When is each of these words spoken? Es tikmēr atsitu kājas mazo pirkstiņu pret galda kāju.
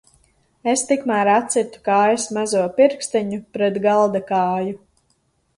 Es 0.71 0.83
tikmēr 0.91 1.29
atsitu 1.33 1.83
kājas 1.89 2.25
mazo 2.37 2.63
pirkstiņu 2.79 3.41
pret 3.59 3.81
galda 3.85 4.23
kāju. 4.33 4.79